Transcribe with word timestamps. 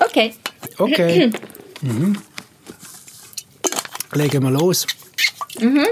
Okay. 0.00 0.34
Okay. 0.78 1.30
mhm. 1.82 2.16
Legen 4.12 4.42
wir 4.42 4.50
los. 4.50 4.86
Mhm. 5.60 5.86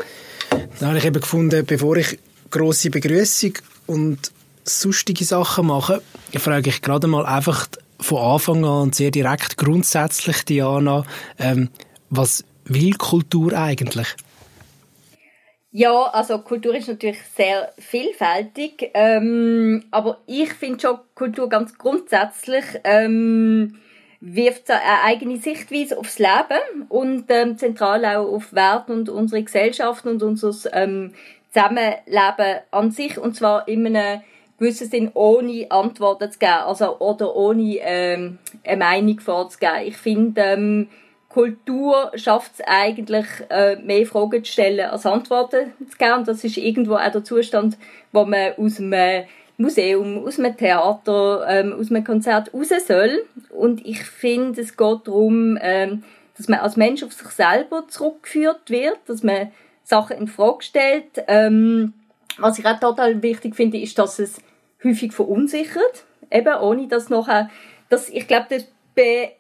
Dann 0.78 0.88
habe 0.88 0.98
ich 0.98 1.04
eben 1.04 1.20
gefunden, 1.20 1.64
bevor 1.66 1.96
ich 1.96 2.18
grosse 2.50 2.90
Begrüßung 2.90 3.54
und 3.86 4.32
sonstige 4.64 5.24
Sachen 5.24 5.66
mache, 5.66 6.02
frage 6.36 6.70
ich 6.70 6.80
gerade 6.80 7.06
mal 7.06 7.26
einfach 7.26 7.66
von 8.00 8.18
Anfang 8.18 8.64
an 8.64 8.92
sehr 8.92 9.10
direkt 9.10 9.56
grundsätzlich 9.56 10.44
Diana, 10.44 11.04
ähm, 11.38 11.70
was 12.10 12.44
will 12.64 12.94
Kultur 12.94 13.52
eigentlich? 13.52 14.08
Ja, 15.76 16.04
also 16.04 16.38
Kultur 16.38 16.76
ist 16.76 16.86
natürlich 16.86 17.20
sehr 17.34 17.72
vielfältig, 17.80 18.92
ähm, 18.94 19.82
aber 19.90 20.18
ich 20.24 20.52
finde 20.52 20.78
schon 20.78 20.98
Kultur 21.16 21.48
ganz 21.48 21.76
grundsätzlich 21.76 22.64
ähm, 22.84 23.74
wirft 24.20 24.70
eine 24.70 25.02
eigene 25.02 25.36
Sichtweise 25.38 25.98
aufs 25.98 26.20
Leben 26.20 26.86
und 26.88 27.24
ähm, 27.28 27.58
zentral 27.58 28.04
auch 28.04 28.34
auf 28.34 28.52
Werte 28.52 28.92
und 28.92 29.08
unsere 29.08 29.42
Gesellschaft 29.42 30.06
und 30.06 30.22
unser 30.22 30.52
ähm, 30.72 31.12
Zusammenleben 31.52 32.60
an 32.70 32.92
sich 32.92 33.18
und 33.18 33.34
zwar 33.34 33.66
in 33.66 33.84
einem 33.84 34.20
gewissen 34.60 34.88
Sinn 34.88 35.10
ohne 35.14 35.66
Antworten 35.72 36.30
zu 36.30 36.38
geben, 36.38 36.52
also 36.66 37.00
oder 37.00 37.34
ohne 37.34 37.78
ähm, 37.80 38.38
eine 38.64 38.76
Meinung 38.76 39.18
vorzugeben. 39.18 39.86
Ich 39.86 39.96
finde 39.96 40.40
ähm, 40.40 40.88
Kultur 41.34 42.12
schafft 42.14 42.52
es 42.54 42.60
eigentlich, 42.64 43.26
äh, 43.50 43.74
mehr 43.74 44.06
Fragen 44.06 44.44
zu 44.44 44.52
stellen 44.52 44.88
als 44.88 45.04
Antworten 45.04 45.72
zu 45.90 45.98
geben. 45.98 46.18
Und 46.18 46.28
das 46.28 46.44
ist 46.44 46.56
irgendwo 46.56 46.94
auch 46.94 47.10
der 47.10 47.24
Zustand, 47.24 47.76
wo 48.12 48.24
man 48.24 48.52
aus 48.56 48.78
einem 48.78 49.24
Museum, 49.56 50.24
aus 50.24 50.38
einem 50.38 50.56
Theater, 50.56 51.44
ähm, 51.48 51.72
aus 51.72 51.90
einem 51.90 52.04
Konzert 52.04 52.54
raus 52.54 52.68
soll. 52.86 53.24
Und 53.50 53.84
ich 53.84 54.04
finde, 54.04 54.60
es 54.60 54.76
geht 54.76 55.08
darum, 55.08 55.58
ähm, 55.60 56.04
dass 56.36 56.46
man 56.46 56.60
als 56.60 56.76
Mensch 56.76 57.02
auf 57.02 57.12
sich 57.12 57.28
selber 57.30 57.88
zurückgeführt 57.88 58.70
wird, 58.70 58.98
dass 59.06 59.24
man 59.24 59.50
Sachen 59.82 60.16
in 60.16 60.28
Frage 60.28 60.62
stellt. 60.62 61.24
Ähm, 61.26 61.94
was 62.38 62.60
ich 62.60 62.64
auch 62.64 62.78
total 62.78 63.20
wichtig 63.24 63.56
finde, 63.56 63.78
ist, 63.78 63.98
dass 63.98 64.20
es 64.20 64.38
häufig 64.84 65.12
verunsichert. 65.12 66.04
Eben, 66.30 66.54
ohne 66.60 66.86
dass 66.86 67.10
nachher, 67.10 67.50
dass, 67.88 68.08
ich 68.08 68.28
glaube, 68.28 68.46
das 68.50 68.68
be 68.94 69.32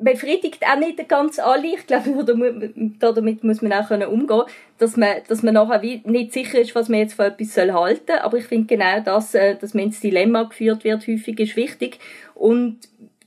befriedigt 0.00 0.62
auch 0.62 0.78
nicht 0.78 1.08
ganz 1.08 1.38
alle. 1.38 1.68
Ich 1.68 1.86
glaube, 1.86 2.24
damit 2.98 3.44
muss 3.44 3.62
man 3.62 3.72
auch 3.72 3.90
umgehen 3.90 4.26
können, 4.26 4.42
dass 4.78 4.96
man, 4.96 5.16
dass 5.28 5.42
man 5.42 5.54
nachher 5.54 5.80
nicht 5.80 6.32
sicher 6.32 6.60
ist, 6.60 6.74
was 6.74 6.88
man 6.88 7.00
jetzt 7.00 7.14
von 7.14 7.26
etwas 7.26 7.56
halten 7.56 8.06
soll. 8.06 8.18
Aber 8.18 8.36
ich 8.36 8.44
finde 8.44 8.66
genau 8.66 9.00
das, 9.00 9.34
äh, 9.34 9.56
dass 9.56 9.74
man 9.74 9.84
ins 9.84 10.00
Dilemma 10.00 10.42
geführt 10.44 10.84
wird, 10.84 11.06
häufig 11.06 11.40
ist 11.40 11.56
wichtig. 11.56 11.98
Und 12.34 12.80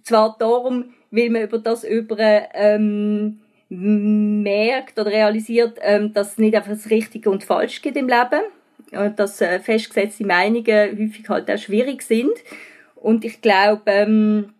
zwar 0.04 0.36
darum, 0.38 0.94
weil 1.10 1.30
man 1.30 1.44
über 1.44 1.58
das 1.58 1.84
über, 1.84 2.18
ähm, 2.54 3.40
merkt 3.70 4.98
oder 5.00 5.12
realisiert, 5.12 5.78
ähm, 5.82 6.14
dass 6.14 6.34
es 6.34 6.38
nicht 6.38 6.56
einfach 6.56 6.72
das 6.72 6.90
Richtige 6.90 7.30
und 7.30 7.44
Falsch 7.44 7.82
gibt 7.82 7.98
im 7.98 8.08
Leben. 8.08 8.42
Und 8.92 9.20
dass 9.20 9.42
äh, 9.42 9.60
festgesetzte 9.60 10.26
Meinungen 10.26 10.98
häufig 10.98 11.28
halt 11.28 11.52
auch 11.52 11.58
schwierig 11.58 12.04
sind. 12.04 12.32
Und 12.96 13.26
ich 13.26 13.42
glaube, 13.42 13.82
ähm, 13.88 14.54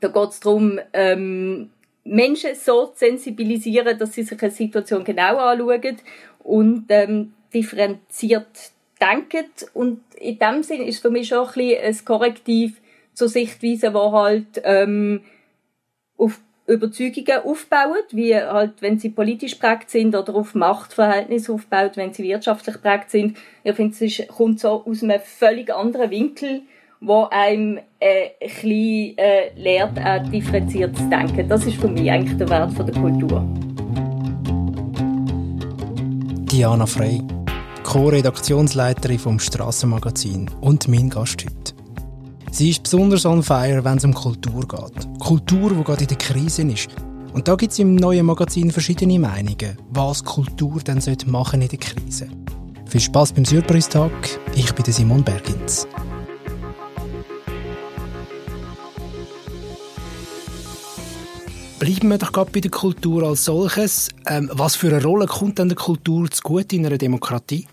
da 0.00 0.08
geht 0.08 0.30
es 0.30 0.40
darum, 0.40 0.78
ähm, 0.92 1.70
Menschen 2.04 2.54
so 2.54 2.86
zu 2.86 2.98
sensibilisieren, 2.98 3.98
dass 3.98 4.14
sie 4.14 4.22
sich 4.22 4.42
eine 4.42 4.50
Situation 4.50 5.04
genau 5.04 5.36
anschauen 5.36 5.96
und 6.40 6.86
ähm, 6.88 7.34
differenziert 7.52 8.72
denken. 9.00 9.46
Und 9.74 10.00
in 10.16 10.38
dem 10.38 10.62
Sinn 10.62 10.82
ist 10.82 11.00
für 11.00 11.10
mich 11.10 11.28
schon 11.28 11.46
ein, 11.46 11.52
bisschen 11.54 11.84
ein 11.84 12.04
Korrektiv 12.04 12.80
zur 13.14 13.28
Sichtweise, 13.28 13.92
wo 13.92 14.12
halt 14.12 14.60
ähm, 14.64 15.22
auf 16.16 16.40
Überzeugungen 16.66 17.42
aufbaut, 17.44 18.06
wie 18.12 18.34
halt, 18.34 18.80
wenn 18.80 18.98
sie 18.98 19.08
politisch 19.10 19.56
prägt 19.56 19.90
sind 19.90 20.14
oder 20.14 20.34
auf 20.34 20.54
Machtverhältnisse 20.54 21.52
aufbaut, 21.52 21.96
wenn 21.96 22.12
sie 22.12 22.22
wirtschaftlich 22.22 22.80
prägt 22.80 23.10
sind. 23.10 23.36
Ich 23.64 23.74
finde, 23.74 24.04
es 24.04 24.28
kommt 24.28 24.60
so 24.60 24.84
aus 24.86 25.02
einem 25.02 25.20
völlig 25.20 25.74
anderen 25.74 26.10
Winkel 26.10 26.62
wo 27.00 27.26
einem 27.30 27.78
äh, 27.98 28.30
ein 28.40 28.68
äh, 28.70 29.54
lehrt, 29.56 29.98
auch 29.98 30.30
differenziert 30.30 30.96
zu 30.96 31.08
denken. 31.08 31.48
Das 31.48 31.64
ist 31.64 31.76
für 31.76 31.88
mich 31.88 32.10
eigentlich 32.10 32.36
der 32.36 32.48
Wert 32.48 32.72
von 32.72 32.86
der 32.86 32.94
Kultur. 32.94 33.46
Diana 36.52 36.84
Frey, 36.84 37.22
Co-Redaktionsleiterin 37.84 39.18
vom 39.18 39.38
Strassenmagazin 39.38 40.50
und 40.60 40.88
mein 40.88 41.08
Gast 41.08 41.44
heute. 41.44 41.74
Sie 42.50 42.70
ist 42.70 42.82
besonders 42.82 43.24
on 43.24 43.42
fire, 43.42 43.82
wenn 43.84 43.96
es 43.96 44.04
um 44.04 44.12
Kultur 44.12 44.66
geht. 44.66 45.20
Kultur, 45.20 45.70
die 45.70 45.84
gerade 45.84 46.02
in 46.02 46.08
der 46.08 46.18
Krise 46.18 46.62
ist. 46.62 46.88
Und 47.32 47.46
da 47.46 47.54
gibt 47.54 47.72
es 47.72 47.78
im 47.78 47.94
neuen 47.94 48.26
Magazin 48.26 48.72
verschiedene 48.72 49.18
Meinungen, 49.20 49.78
was 49.90 50.24
Kultur 50.24 50.80
denn 50.80 51.00
machen 51.26 51.62
in 51.62 51.68
der 51.68 51.78
Krise. 51.78 52.28
Viel 52.86 53.00
Spaß 53.00 53.32
beim 53.32 53.44
Surprise-Tag. 53.44 54.10
Ich 54.56 54.74
bin 54.74 54.84
Simon 54.92 55.22
Bergins. 55.22 55.86
Bleiben 61.80 62.10
wir 62.10 62.18
doch 62.18 62.32
gerade 62.32 62.50
bei 62.50 62.60
der 62.60 62.70
Kultur 62.70 63.22
als 63.22 63.46
solches. 63.46 64.10
Ähm, 64.28 64.50
was 64.52 64.76
für 64.76 64.88
eine 64.88 65.02
Rolle 65.02 65.24
kommt 65.24 65.58
denn 65.58 65.70
der 65.70 65.78
Kultur 65.78 66.30
zu 66.30 66.42
gut 66.42 66.74
in 66.74 66.84
einer 66.84 66.98
Demokratie? 66.98 67.66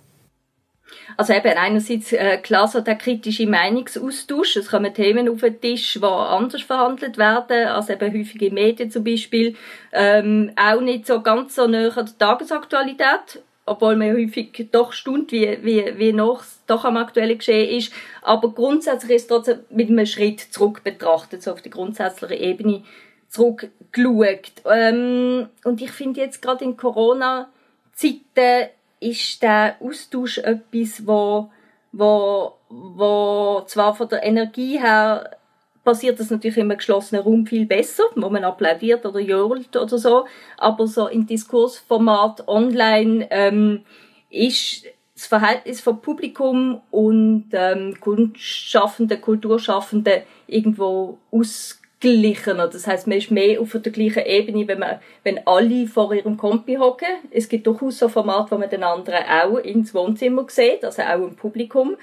Also 1.17 1.33
eben 1.33 1.57
einerseits 1.57 2.13
äh, 2.13 2.37
klar 2.37 2.69
so 2.69 2.79
der 2.79 2.95
kritische 2.95 3.45
Meinungsaustausch. 3.47 4.55
Es 4.55 4.69
kommen 4.69 4.93
Themen 4.93 5.27
auf 5.27 5.41
den 5.41 5.59
Tisch, 5.59 5.95
die 5.95 6.05
anders 6.05 6.61
verhandelt 6.61 7.17
werden, 7.17 7.67
als 7.67 7.89
eben 7.89 8.17
häufige 8.17 8.49
Medien 8.49 8.89
zum 8.89 9.03
Beispiel. 9.03 9.57
Ähm, 9.91 10.53
auch 10.55 10.79
nicht 10.79 11.05
so 11.05 11.21
ganz 11.21 11.55
so 11.55 11.67
näher 11.67 11.97
an 11.97 12.05
der 12.05 12.17
Tagesaktualität, 12.17 13.43
obwohl 13.65 13.97
man 13.97 14.13
häufig 14.13 14.69
doch 14.71 14.93
stund, 14.93 15.33
wie, 15.33 15.57
wie, 15.63 15.83
wie 15.97 16.13
noch 16.13 16.45
doch 16.65 16.85
am 16.85 16.95
aktuellen 16.95 17.39
Geschehen 17.39 17.77
ist. 17.77 17.91
Aber 18.21 18.53
grundsätzlich 18.53 19.17
ist 19.17 19.23
es 19.23 19.27
trotzdem 19.27 19.59
mit 19.69 19.89
einem 19.89 20.05
Schritt 20.05 20.39
zurück 20.39 20.81
betrachtet, 20.85 21.43
so 21.43 21.51
auf 21.51 21.61
der 21.61 21.71
grundsätzlichen 21.71 22.37
Ebene 22.41 22.83
zurückgeschaut. 23.29 24.51
Ähm, 24.65 25.49
und 25.63 25.81
ich 25.81 25.91
finde 25.91 26.21
jetzt 26.21 26.41
gerade 26.41 26.65
in 26.65 26.77
Corona-Zeiten 26.77 28.69
ist 28.99 29.43
der 29.43 29.75
Austausch 29.79 30.39
etwas, 30.39 31.05
wo, 31.05 31.51
wo, 31.91 32.53
wo 32.69 33.61
zwar 33.67 33.95
von 33.95 34.09
der 34.09 34.23
Energie 34.23 34.79
her 34.79 35.37
passiert 35.83 36.19
das 36.19 36.31
natürlich 36.31 36.57
im 36.57 36.69
geschlossenen 36.69 37.23
Raum 37.23 37.45
viel 37.45 37.65
besser, 37.65 38.03
wo 38.15 38.29
man 38.29 38.43
applaudiert 38.43 39.05
oder 39.05 39.21
johlt 39.21 39.73
oder 39.77 39.97
so, 39.97 40.25
aber 40.57 40.85
so 40.85 41.07
im 41.07 41.25
Diskursformat 41.25 42.45
online 42.47 43.25
ähm, 43.29 43.85
ist 44.29 44.83
das 45.15 45.27
Verhältnis 45.27 45.79
von 45.79 46.01
Publikum 46.01 46.81
und 46.91 47.45
ähm, 47.53 47.97
Kunstschaffenden, 48.01 49.21
Kulturschaffenden 49.21 50.23
irgendwo 50.45 51.19
aus 51.31 51.81
gleicher. 51.99 52.55
Das 52.67 52.87
heißt, 52.87 53.07
man 53.07 53.17
ist 53.17 53.31
mehr 53.31 53.59
auf 53.59 53.71
der 53.73 53.91
gleichen 53.91 54.25
Ebene, 54.25 54.67
wenn 54.67 54.79
man, 54.79 54.99
wenn 55.23 55.45
alle 55.47 55.87
vor 55.87 56.13
ihrem 56.13 56.37
Kompi 56.37 56.75
hocken. 56.75 57.07
Es 57.31 57.49
gibt 57.49 57.65
durchaus 57.67 57.99
so 57.99 58.09
Formate, 58.09 58.51
wo 58.51 58.57
man 58.57 58.69
den 58.69 58.83
anderen 58.83 59.23
auch 59.23 59.57
ins 59.57 59.93
Wohnzimmer 59.93 60.45
sieht, 60.47 60.85
also 60.85 61.01
auch 61.01 61.27
im 61.27 61.35
Publikum. 61.35 61.97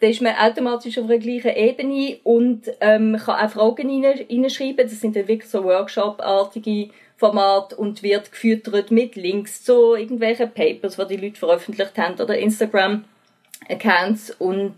Da 0.00 0.08
ist 0.08 0.20
man 0.20 0.36
automatisch 0.36 0.98
auf 0.98 1.06
der 1.06 1.18
gleichen 1.18 1.56
Ebene 1.56 2.18
und 2.22 2.70
ähm, 2.80 3.16
kann 3.16 3.46
auch 3.46 3.50
Fragen 3.50 4.04
reinschreiben. 4.04 4.86
Das 4.86 5.00
sind 5.00 5.16
dann 5.16 5.28
wirklich 5.28 5.50
so 5.50 5.64
Workshop-artige 5.64 6.90
Formate 7.16 7.76
und 7.76 8.02
wird 8.02 8.30
gefüttert 8.30 8.90
mit 8.90 9.16
Links 9.16 9.64
zu 9.64 9.94
irgendwelchen 9.94 10.52
Papers, 10.52 10.96
die 10.96 11.16
die 11.16 11.24
Leute 11.24 11.38
veröffentlicht 11.38 11.96
haben 11.96 12.20
oder 12.20 12.36
Instagram-Accounts 12.36 14.32
und 14.38 14.74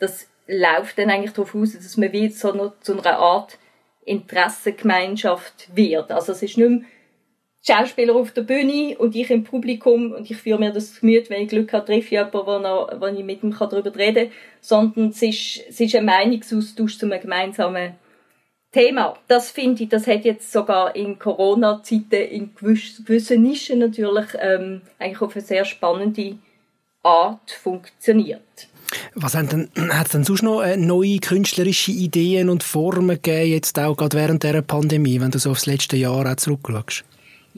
das 0.00 0.26
läuft 0.48 0.98
dann 0.98 1.10
eigentlich 1.10 1.32
darauf 1.32 1.54
aus, 1.54 1.72
dass 1.72 1.96
man 1.96 2.12
wie 2.12 2.28
so 2.28 2.52
noch 2.52 2.72
zu 2.80 2.92
einer 2.92 3.18
Art 3.18 3.58
Interessengemeinschaft 4.06 5.68
wird. 5.74 6.10
Also 6.10 6.32
es 6.32 6.42
ist 6.42 6.56
nicht 6.56 6.68
mehr 6.68 6.80
Schauspieler 7.66 8.14
auf 8.14 8.30
der 8.30 8.42
Bühne 8.42 8.96
und 8.96 9.16
ich 9.16 9.28
im 9.30 9.42
Publikum 9.42 10.12
und 10.12 10.30
ich 10.30 10.36
führe 10.36 10.60
mir 10.60 10.72
das 10.72 11.00
Gemüt, 11.00 11.28
wenn 11.28 11.42
ich 11.42 11.48
Glück 11.48 11.72
habe, 11.72 11.84
treffe 11.84 11.98
ich 11.98 12.10
jemanden, 12.12 12.46
wo, 12.46 12.58
noch, 12.58 13.00
wo 13.00 13.06
ich 13.06 13.24
mit 13.24 13.42
ihm 13.42 13.54
darüber 13.58 13.94
reden 13.96 14.28
kann, 14.28 14.36
sondern 14.60 15.08
es 15.08 15.20
ist, 15.20 15.64
es 15.68 15.80
ist 15.80 15.96
ein 15.96 16.04
Meinungsaustausch 16.04 16.96
zu 16.96 17.06
einem 17.06 17.20
gemeinsamen 17.20 17.94
Thema. 18.70 19.16
Das 19.26 19.50
finde 19.50 19.82
ich, 19.82 19.88
das 19.88 20.06
hat 20.06 20.24
jetzt 20.24 20.52
sogar 20.52 20.94
in 20.94 21.18
Corona-Zeiten 21.18 22.22
in 22.30 22.54
gewissen 22.54 23.42
Nischen 23.42 23.80
natürlich 23.80 24.26
ähm, 24.38 24.82
eigentlich 25.00 25.20
auf 25.20 25.34
eine 25.34 25.44
sehr 25.44 25.64
spannende 25.64 26.38
Art 27.02 27.50
funktioniert. 27.50 28.68
Was 29.14 29.34
hat 29.34 29.52
es 29.52 30.12
denn 30.12 30.24
sonst 30.24 30.42
noch 30.42 30.62
äh, 30.62 30.76
neue 30.76 31.18
künstlerische 31.18 31.92
Ideen 31.92 32.48
und 32.48 32.62
Formen 32.62 33.20
gegeben, 33.20 33.50
jetzt 33.50 33.78
auch 33.78 33.96
gerade 33.96 34.16
während 34.16 34.42
dieser 34.42 34.62
Pandemie, 34.62 35.20
wenn 35.20 35.30
du 35.30 35.38
so 35.38 35.50
aufs 35.50 35.66
letzte 35.66 35.96
Jahr 35.96 36.30
auch 36.30 36.36
zurückschaust? 36.36 37.04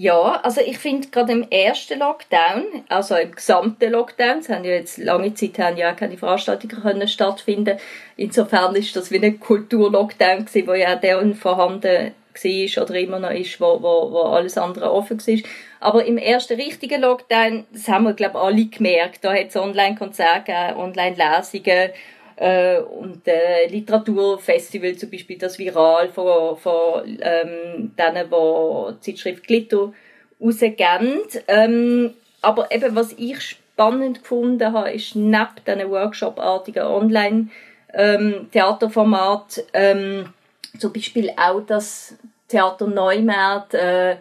Ja, 0.01 0.41
also 0.45 0.61
ich 0.61 0.79
finde 0.79 1.09
gerade 1.09 1.33
im 1.33 1.51
ersten 1.51 1.99
Lockdown, 1.99 2.85
also 2.89 3.17
im 3.17 3.33
gesamten 3.35 3.91
Lockdown, 3.91 4.39
es 4.39 4.49
haben 4.49 4.63
ja 4.63 4.71
jetzt 4.71 4.99
lange 4.99 5.35
Zeit 5.35 5.59
haben 5.59 5.77
ja 5.77 5.93
keine 5.93 6.17
Veranstaltungen 6.17 6.81
können 6.81 7.09
stattfinden. 7.09 7.79
Insofern 8.17 8.77
ist 8.77 8.95
das 8.95 9.11
wie 9.11 9.19
ein 9.19 9.41
Kulturlockdown 9.41 10.45
gewesen, 10.45 10.69
wo 10.69 10.75
ja 10.75 10.95
der 10.95 11.35
vorhanden 11.35 12.13
war 12.45 12.85
oder 12.85 12.95
immer 12.95 13.19
noch 13.19 13.31
ist, 13.31 13.61
wo, 13.61 13.83
wo, 13.83 14.13
wo 14.13 14.21
alles 14.23 14.57
andere 14.59 14.93
offen 14.93 15.19
war. 15.19 15.39
Aber 15.81 16.05
im 16.05 16.19
ersten 16.19 16.61
richtigen 16.61 17.01
Lockdown, 17.03 17.67
das 17.73 17.89
haben 17.89 18.05
wir 18.05 18.15
glaube 18.15 18.39
ich 18.39 18.45
alle 18.45 18.67
gemerkt, 18.67 19.25
da 19.25 19.33
hat 19.33 19.49
es 19.49 19.57
Online-Konzerte 19.57 20.77
Online-Lesungen 20.77 21.91
äh, 22.37 22.79
und 22.79 23.27
äh, 23.27 23.67
Literaturfestival 23.69 24.95
zum 24.97 25.11
Beispiel, 25.11 25.39
das 25.39 25.59
Viral 25.59 26.09
von, 26.09 26.57
von 26.57 27.19
ähm, 27.21 27.93
denen, 27.99 28.31
die 28.31 29.01
Zeitschrift 29.01 29.45
Glitter 29.47 29.93
rausgeben. 30.41 31.19
Ähm, 31.49 32.15
aber 32.41 32.71
eben, 32.71 32.95
was 32.95 33.13
ich 33.15 33.41
spannend 33.41 34.23
gefunden 34.23 34.73
habe, 34.73 34.93
ist 34.93 35.17
neben 35.17 35.49
diesen 35.67 35.91
Workshop-artigen 35.91 36.85
Online-Theaterformat 36.85 39.65
ähm, 39.73 40.33
zum 40.79 40.93
Beispiel 40.93 41.33
auch 41.37 41.63
das 41.67 42.17
Theater 42.49 42.87
Neumarkt 42.87 43.75
äh, 43.75 44.17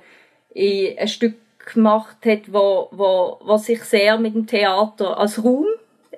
ein 0.56 1.08
Stück 1.08 1.36
gemacht 1.74 2.18
hat, 2.26 2.52
wo, 2.52 2.90
wo, 2.92 3.40
wo 3.42 3.58
sich 3.58 3.84
sehr 3.84 4.18
mit 4.18 4.36
dem 4.36 4.48
Theater 4.48 5.18
als 5.18 5.44
Raum 5.44 5.66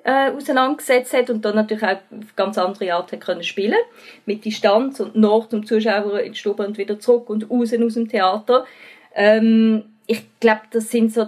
äh, 0.04 0.30
auseinandergesetzt 0.30 1.12
hat 1.12 1.30
und 1.30 1.44
dann 1.44 1.56
natürlich 1.56 1.84
auch 1.84 1.98
auf 2.10 2.36
ganz 2.36 2.56
andere 2.58 2.94
Art 2.94 3.12
hat 3.12 3.20
können 3.20 3.42
spielen 3.42 3.78
mit 4.26 4.44
Distanz 4.44 5.00
und 5.00 5.16
nach 5.16 5.46
dem 5.46 5.66
Zuschauer 5.66 6.20
in 6.20 6.32
die 6.32 6.38
Stube 6.38 6.66
und 6.66 6.78
wieder 6.78 6.98
zurück 6.98 7.28
und 7.28 7.50
raus 7.50 7.72
aus 7.74 7.94
dem 7.94 8.08
Theater. 8.08 8.64
Ähm, 9.14 9.84
ich 10.06 10.24
glaube, 10.40 10.62
das 10.70 10.90
sind 10.90 11.12
so 11.12 11.24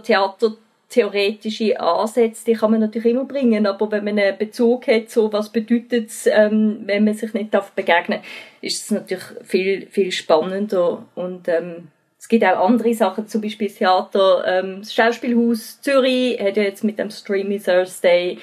theatertheoretische 0.92 1.80
Ansätze, 1.80 2.44
die 2.44 2.52
kann 2.54 2.70
man 2.70 2.80
natürlich 2.80 3.12
immer 3.12 3.24
bringen, 3.24 3.66
aber 3.66 3.90
wenn 3.90 4.04
man 4.04 4.18
einen 4.18 4.38
Bezug 4.38 4.86
hat, 4.86 5.10
so 5.10 5.32
was 5.32 5.50
bedeutet 5.50 6.08
es, 6.08 6.26
ähm, 6.26 6.82
wenn 6.86 7.04
man 7.04 7.14
sich 7.14 7.32
nicht 7.34 7.54
darf 7.54 7.72
begegnen, 7.72 8.20
ist 8.60 8.84
es 8.84 8.90
natürlich 8.90 9.24
viel 9.42 9.86
viel 9.86 10.12
spannender 10.12 11.04
und 11.14 11.48
ähm, 11.48 11.88
es 12.18 12.28
gibt 12.28 12.44
auch 12.44 12.68
andere 12.68 12.94
Sachen, 12.94 13.26
zum 13.26 13.40
Beispiel 13.40 13.68
das 13.68 13.78
Theater, 13.78 14.44
ähm, 14.46 14.76
das 14.80 14.94
Schauspielhaus 14.94 15.80
Zürich 15.80 16.38
hat 16.40 16.56
ja 16.56 16.62
jetzt 16.62 16.84
mit 16.84 16.98
dem 16.98 17.10
Streamy 17.10 17.58
Thursday 17.58 18.38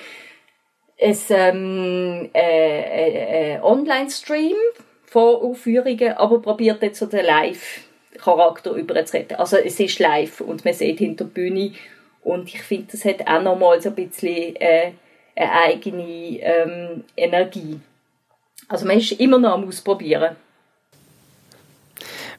ein 1.01 1.17
ähm, 1.29 2.29
äh, 2.33 3.55
äh, 3.55 3.61
Online-Stream 3.61 4.57
von 5.05 5.35
Aufführungen, 5.35 6.11
aber 6.17 6.41
probiert 6.41 6.83
jetzt 6.83 6.99
so 6.99 7.05
den 7.05 7.25
Live-Charakter 7.25 8.73
überzuretten. 8.73 9.37
Also 9.37 9.55
es 9.55 9.79
ist 9.79 9.99
live 9.99 10.41
und 10.41 10.65
man 10.65 10.73
sieht 10.73 10.99
hinter 10.99 11.23
der 11.23 11.31
Bühne 11.31 11.71
und 12.29 12.47
ich 12.47 12.61
finde, 12.61 12.87
das 12.91 13.05
hat 13.05 13.27
auch 13.27 13.41
nochmal 13.41 13.81
so 13.81 13.89
ein 13.89 13.95
bisschen 13.95 14.55
äh, 14.57 14.91
eine 15.35 15.51
eigene 15.51 16.39
ähm, 16.39 17.03
Energie. 17.17 17.79
Also 18.67 18.85
man 18.85 18.99
ist 18.99 19.13
immer 19.13 19.39
noch 19.39 19.53
am 19.53 19.67
Ausprobieren. 19.67 20.35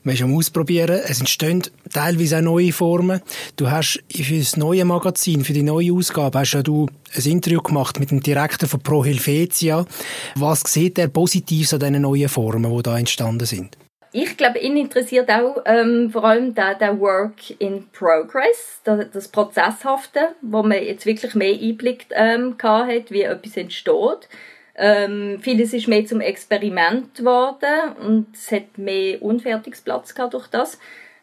Man 0.05 0.15
ist 0.15 0.23
am 0.23 0.37
Ausprobieren. 0.37 1.01
Es 1.05 1.19
entstehen 1.19 1.63
teilweise 1.93 2.39
auch 2.39 2.43
neue 2.43 2.73
Formen. 2.73 3.21
Du 3.57 3.71
hast 3.71 4.03
für 4.11 4.39
das 4.39 4.57
neue 4.57 4.85
Magazin, 4.85 5.45
für 5.45 5.53
die 5.53 5.65
neue 5.65 5.93
Ausgabe, 5.93 6.39
hast 6.39 6.53
ja 6.53 6.63
du 6.63 6.87
ein 7.15 7.25
Interview 7.25 7.61
gemacht 7.61 7.99
mit 7.99 8.13
dem 8.13 8.23
Direktor 8.23 8.69
von 8.69 8.81
Pro 8.81 9.05
Helvetia. 9.05 9.85
Was 10.37 10.61
sieht 10.61 10.99
er 10.99 11.09
positiv 11.09 11.73
an 11.73 11.81
diesen 11.81 12.03
neuen 12.03 12.29
Formen, 12.29 12.75
die 12.75 12.83
da 12.83 12.97
entstanden 12.97 13.45
sind? 13.45 13.77
Ich 14.13 14.37
glaube, 14.37 14.59
ihn 14.59 14.77
interessiert 14.77 15.31
auch 15.31 15.63
ähm, 15.67 16.11
vor 16.11 16.25
allem 16.25 16.53
der, 16.55 16.75
der 16.75 16.99
Work 16.99 17.51
in 17.61 17.89
Progress, 17.91 18.81
das, 18.83 19.11
das 19.13 19.29
Prozesshafte, 19.29 20.35
wo 20.43 20.63
man 20.63 20.83
jetzt 20.83 21.07
wirklich 21.07 21.35
mehr 21.37 21.55
Einblick 21.55 22.07
ähm, 22.11 22.57
hat, 22.61 23.11
wie 23.11 23.23
etwas 23.23 23.57
entsteht. 23.57 24.29
Ähm, 24.75 25.39
vieles 25.41 25.73
ist 25.73 25.87
mehr 25.87 26.07
zum 26.07 26.21
Experiment 26.21 27.15
geworden 27.15 27.95
und 28.05 28.35
es 28.35 28.51
hat 28.51 28.79
mehr 28.79 29.23
Unfertigsplatz 29.23 30.15
gehabt 30.15 30.35
durch 30.35 30.49
das. 30.49 30.79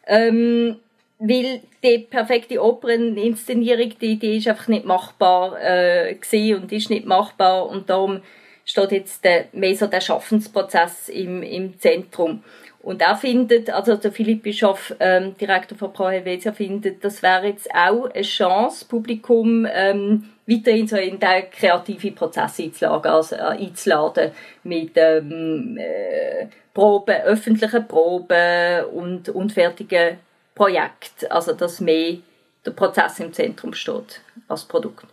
Ähm, 0.06 0.76
weil 1.18 1.60
die 1.82 1.98
perfekte 1.98 2.62
Operninszenierung, 2.62 3.98
die, 4.00 4.18
die 4.18 4.36
ist 4.38 4.48
einfach 4.48 4.68
nicht 4.68 4.86
machbar 4.86 5.60
äh, 5.60 6.16
und 6.54 6.72
ist 6.72 6.90
nicht 6.90 7.06
machbar 7.06 7.68
und 7.68 7.90
darum 7.90 8.22
steht 8.64 8.92
jetzt 8.92 9.24
der, 9.24 9.46
mehr 9.52 9.74
so 9.74 9.86
der 9.86 10.00
Schaffensprozess 10.00 11.08
im, 11.08 11.42
im 11.42 11.78
Zentrum. 11.80 12.44
Und 12.88 13.02
er 13.02 13.16
findet, 13.16 13.68
also 13.68 13.96
der 13.96 14.10
Philipp 14.10 14.44
Bischof, 14.44 14.94
ähm, 14.98 15.36
Direktor 15.36 15.76
von 15.76 15.92
Pro 15.92 16.08
Helvetia, 16.08 16.52
findet, 16.52 17.04
das 17.04 17.22
wäre 17.22 17.48
jetzt 17.48 17.68
auch 17.74 18.06
eine 18.06 18.22
Chance, 18.22 18.86
Publikum 18.86 19.66
ähm, 19.70 20.30
weiterhin 20.46 20.88
so 20.88 20.96
in 20.96 21.20
den 21.20 21.50
kreativen 21.52 22.14
Prozess 22.14 22.58
einzuladen, 22.58 23.12
also, 23.12 23.36
äh, 23.36 23.40
einzuladen 23.40 24.30
mit 24.62 24.92
ähm, 24.94 25.76
äh, 25.78 26.46
Proben, 26.72 27.14
öffentlichen 27.16 27.86
Proben 27.86 28.86
und, 28.94 29.28
und 29.28 29.52
fertigen 29.52 30.16
Projekten. 30.54 31.26
Also, 31.28 31.52
dass 31.52 31.80
mehr 31.80 32.16
der 32.64 32.70
Prozess 32.70 33.20
im 33.20 33.34
Zentrum 33.34 33.74
steht 33.74 34.22
als 34.48 34.64
Produkt. 34.64 35.04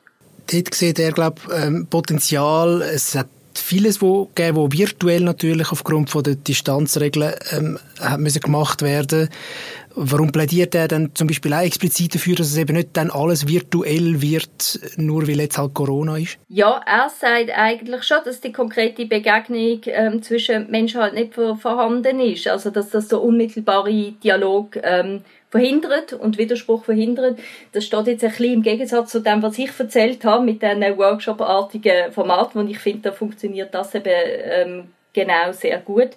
Dort 0.49 0.73
sieht 0.73 0.97
er, 0.97 1.11
glaube 1.11 1.41
ähm, 1.53 1.87
Potenzial. 1.89 2.81
Es 2.83 3.15
hat 3.15 3.27
vieles 3.59 4.01
wo 4.01 4.25
gegeben, 4.33 4.57
wo 4.57 4.71
virtuell 4.71 5.21
natürlich 5.21 5.71
aufgrund 5.71 6.09
von 6.09 6.23
der 6.23 6.35
Distanzregeln 6.35 7.33
ähm, 7.51 7.79
müssen 8.17 8.41
gemacht 8.41 8.81
werden. 8.81 9.29
Warum 9.97 10.31
plädiert 10.31 10.75
er 10.75 10.89
dann 10.89 11.15
zum 11.15 11.27
Beispiel 11.27 11.53
auch 11.53 11.61
explizit 11.61 12.15
dafür, 12.15 12.35
dass 12.35 12.47
es 12.47 12.57
eben 12.57 12.75
nicht 12.75 12.89
dann 12.93 13.09
alles 13.09 13.47
virtuell 13.47 14.21
wird, 14.21 14.79
nur 14.97 15.25
weil 15.27 15.39
jetzt 15.39 15.57
halt 15.57 15.73
Corona 15.73 16.17
ist? 16.17 16.37
Ja, 16.49 16.81
er 16.85 17.09
sagt 17.09 17.49
eigentlich 17.55 18.03
schon, 18.03 18.17
dass 18.25 18.41
die 18.41 18.51
konkrete 18.51 19.05
Begegnung 19.05 19.81
ähm, 19.85 20.21
zwischen 20.21 20.69
Menschen 20.69 21.01
halt 21.01 21.13
nicht 21.13 21.33
vorhanden 21.33 22.19
ist. 22.19 22.47
Also, 22.47 22.71
dass 22.71 22.89
das 22.89 23.07
so 23.07 23.21
unmittelbare 23.21 24.11
Dialog 24.21 24.77
ähm, 24.83 25.21
verhindert 25.49 26.11
und 26.11 26.37
Widerspruch 26.37 26.83
verhindert. 26.83 27.39
Das 27.71 27.85
steht 27.85 28.07
jetzt 28.07 28.23
ein 28.25 28.31
bisschen 28.31 28.53
im 28.53 28.61
Gegensatz 28.63 29.11
zu 29.11 29.21
dem, 29.21 29.41
was 29.41 29.57
ich 29.57 29.71
erzählt 29.79 30.25
habe, 30.25 30.43
mit 30.43 30.61
diesen 30.61 30.97
Workshop-artigen 30.97 32.11
Formaten, 32.11 32.59
und 32.59 32.69
ich 32.69 32.79
finde, 32.79 33.03
da 33.03 33.11
funktioniert 33.13 33.73
das 33.73 33.95
eben 33.95 34.09
ähm, 34.09 34.83
genau 35.13 35.53
sehr 35.53 35.79
gut. 35.79 36.09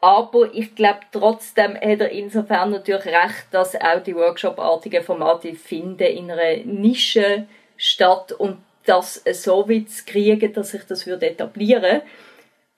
Aber 0.00 0.52
ich 0.54 0.74
glaube, 0.74 1.00
trotzdem 1.12 1.74
hat 1.74 2.00
er 2.00 2.10
insofern 2.10 2.70
natürlich 2.70 3.04
recht, 3.06 3.46
dass 3.50 3.76
auch 3.76 4.02
die 4.02 4.16
Workshop-artigen 4.16 5.02
Formate 5.02 5.54
finden 5.54 6.02
in 6.02 6.30
einer 6.30 6.64
Nische 6.64 7.46
statt 7.76 8.32
und 8.32 8.58
das 8.86 9.22
so 9.32 9.68
weit 9.68 9.90
zu 9.90 10.04
kriegen, 10.06 10.52
dass 10.54 10.70
sich 10.70 10.84
das 10.84 11.06
würde 11.06 11.28
etablieren 11.28 12.00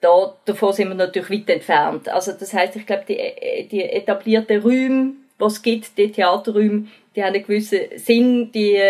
da, 0.03 0.35
davon 0.45 0.73
sind 0.73 0.89
wir 0.89 0.95
natürlich 0.95 1.29
weit 1.29 1.49
entfernt. 1.49 2.09
Also 2.09 2.33
das 2.33 2.53
heißt, 2.53 2.75
ich 2.75 2.85
glaube, 2.85 3.05
die, 3.07 3.67
die 3.69 3.83
etablierten 3.83 4.61
Räume, 4.61 5.13
was 5.39 5.61
gibt, 5.61 5.97
die 5.97 6.11
Theaterräume, 6.11 6.87
die 7.15 7.23
haben 7.23 7.33
einen 7.33 7.45
gewissen 7.45 7.79
Sinn, 7.95 8.51
die, 8.51 8.81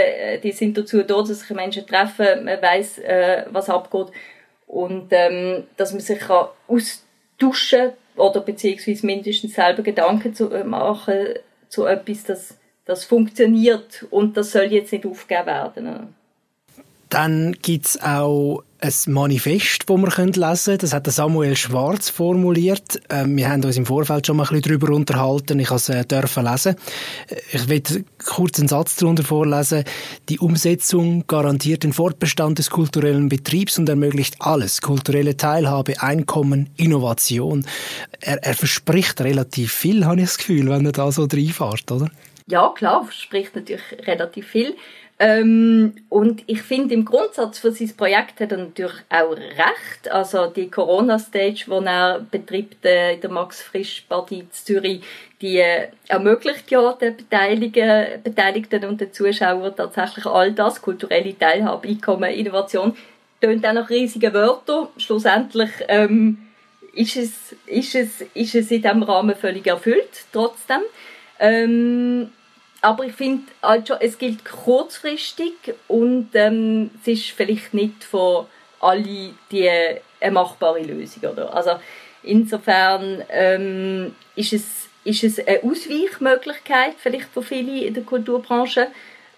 die 0.42 0.52
sind 0.52 0.78
dazu 0.78 1.04
da, 1.04 1.18
dass 1.18 1.40
sich 1.40 1.50
Menschen 1.52 1.86
treffen, 1.86 2.46
man 2.46 2.62
weiß, 2.62 3.00
äh, 3.00 3.46
was 3.52 3.70
abgeht 3.70 4.08
und 4.66 5.08
ähm, 5.12 5.66
dass 5.78 5.92
man 5.92 6.02
sich 6.02 6.20
kann 6.20 6.48
austauschen 6.68 7.80
kann 7.80 8.03
oder 8.16 8.42
beziehungsweise 8.42 9.06
mindestens 9.06 9.54
selber 9.54 9.84
Gedanken 9.84 10.34
zu 10.34 10.52
äh, 10.52 10.64
machen 10.64 11.36
zu 11.70 11.86
etwas, 11.86 12.24
das, 12.24 12.58
das 12.86 13.04
funktioniert 13.04 14.06
und 14.12 14.38
das 14.38 14.52
soll 14.52 14.66
jetzt 14.66 14.92
nicht 14.92 15.06
aufgegeben 15.06 15.48
werden. 15.48 16.16
Dann 17.14 17.56
gibt 17.62 17.86
es 17.86 18.02
auch 18.02 18.64
ein 18.80 18.92
Manifest, 19.06 19.88
das 19.88 19.98
wir 19.98 20.08
lesen 20.08 20.66
können. 20.66 20.78
Das 20.80 20.94
hat 20.94 21.06
Samuel 21.06 21.56
Schwarz 21.56 22.10
formuliert. 22.10 23.00
Ähm, 23.12 23.38
wir 23.38 23.50
haben 23.50 23.64
uns 23.64 23.78
im 23.78 23.86
Vorfeld 23.86 24.26
schon 24.26 24.38
mal 24.38 24.46
ein 24.46 24.50
bisschen 24.50 24.80
darüber 24.80 24.96
unterhalten. 24.96 25.60
Ich 25.60 25.68
durfte 25.68 25.94
es 25.94 26.38
äh, 26.38 26.42
lesen. 26.42 26.76
Ich 27.52 27.70
will 27.70 27.84
kurz 28.26 28.58
einen 28.58 28.68
Satz 28.68 28.96
darunter 28.96 29.22
vorlesen. 29.22 29.84
Die 30.28 30.40
Umsetzung 30.40 31.28
garantiert 31.28 31.84
den 31.84 31.94
Fortbestand 31.94 32.58
des 32.58 32.72
kulturellen 32.72 33.30
Betriebs 33.30 33.78
und 33.78 33.88
ermöglicht 33.88 34.38
alles. 34.40 34.82
Kulturelle 34.82 35.38
Teilhabe, 35.38 36.02
Einkommen, 36.02 36.72
Innovation. 36.78 37.64
Er, 38.22 38.44
er 38.44 38.56
verspricht 38.56 39.22
relativ 39.22 39.72
viel, 39.72 40.04
habe 40.08 40.22
ich 40.22 40.30
das 40.30 40.40
Gefühl, 40.40 40.68
wenn 40.68 40.84
er 40.88 40.94
da 40.94 41.12
so 41.12 41.28
reinfährt, 41.32 41.92
oder? 41.92 42.10
Ja, 42.48 42.74
klar, 42.76 43.04
verspricht 43.04 43.56
natürlich 43.56 43.84
relativ 44.08 44.48
viel. 44.48 44.76
Ähm, 45.20 45.94
und 46.10 46.44
ich 46.48 46.64
finde, 46.64 46.96
im 46.96 47.06
Grundsatz 47.06 47.60
für 47.60 47.72
sein 47.72 47.96
Projekt 47.96 48.40
hat 48.40 48.52
er 48.52 48.58
natürlich 48.58 49.04
auch 49.10 49.36
recht. 49.36 50.12
Also 50.12 50.48
die 50.48 50.70
Corona-Stage, 50.70 51.66
die 51.68 51.86
er 51.86 52.26
betreibt 52.30 52.84
äh, 52.84 53.14
in 53.14 53.22
der 53.22 53.30
Max-Frisch-Party 53.30 54.40
in 54.40 54.52
Zürich, 54.52 55.04
die 55.40 55.60
äh, 55.60 55.90
ermöglicht 56.08 56.72
ja 56.72 56.94
den 56.94 57.16
Beteiligten, 57.16 58.24
Beteiligten 58.24 58.86
und 58.86 59.02
den 59.02 59.14
Zuschauern 59.14 59.76
tatsächlich 59.76 60.26
all 60.26 60.52
das, 60.52 60.82
kulturelle 60.82 61.38
Teilhabe, 61.38 61.88
Einkommen, 61.88 62.32
Innovation, 62.32 62.96
tönt 63.40 63.66
auch 63.66 63.74
nach 63.74 63.90
riesigen 63.90 64.34
Wörtern. 64.34 64.88
Schlussendlich 64.98 65.70
ähm, 65.90 66.40
ist, 66.94 67.18
es, 67.18 67.56
ist, 67.68 67.96
es, 67.96 68.22
ist 68.34 68.56
es 68.56 68.72
in 68.72 68.82
diesem 68.82 69.04
Rahmen 69.04 69.36
völlig 69.36 69.68
erfüllt, 69.68 70.26
trotzdem. 70.32 70.82
Ähm, 71.40 72.32
aber 72.84 73.06
ich 73.06 73.14
finde 73.14 73.44
halt 73.62 73.88
schon, 73.88 73.98
es 74.02 74.18
gilt 74.18 74.44
kurzfristig 74.44 75.54
und 75.88 76.30
ähm, 76.34 76.92
es 77.02 77.08
ist 77.08 77.32
vielleicht 77.32 77.74
nicht 77.74 78.04
für 78.04 78.46
alle 78.82 79.34
die 79.50 79.70
eine 79.70 80.32
machbare 80.32 80.82
Lösung. 80.82 81.32
Oder? 81.32 81.56
Also 81.56 81.72
insofern 82.24 83.24
ähm, 83.30 84.14
ist, 84.36 84.52
es, 84.52 84.90
ist 85.06 85.24
es 85.24 85.48
eine 85.48 85.64
Ausweichmöglichkeit 85.64 86.96
vielleicht 86.98 87.30
für 87.34 87.42
viele 87.42 87.86
in 87.86 87.94
der 87.94 88.04
Kulturbranche. 88.04 88.88